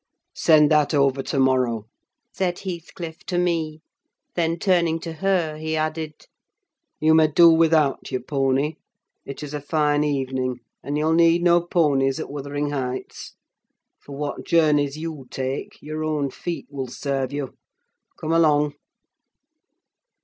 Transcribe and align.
"Send 0.33 0.71
that 0.71 0.95
over 0.95 1.21
to 1.21 1.37
morrow," 1.37 1.85
said 2.33 2.57
Heathcliff 2.57 3.19
to 3.25 3.37
me; 3.37 3.81
then 4.33 4.57
turning 4.57 4.99
to 5.01 5.13
her, 5.13 5.57
he 5.57 5.75
added: 5.75 6.25
"You 6.99 7.13
may 7.13 7.27
do 7.27 7.51
without 7.51 8.09
your 8.11 8.21
pony: 8.23 8.77
it 9.27 9.43
is 9.43 9.53
a 9.53 9.61
fine 9.61 10.03
evening, 10.03 10.61
and 10.81 10.97
you'll 10.97 11.13
need 11.13 11.43
no 11.43 11.61
ponies 11.63 12.19
at 12.19 12.31
Wuthering 12.31 12.71
Heights; 12.71 13.33
for 13.99 14.15
what 14.17 14.43
journeys 14.43 14.97
you 14.97 15.27
take, 15.29 15.77
your 15.83 16.03
own 16.03 16.31
feet 16.31 16.65
will 16.71 16.87
serve 16.87 17.31
you. 17.31 17.53
Come 18.19 18.31
along." 18.33 18.73